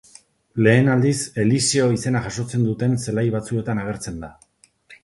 [0.67, 4.35] Lehen aldiz, Eliseo izena jasotzen duten zelai batzuetan agertzen da.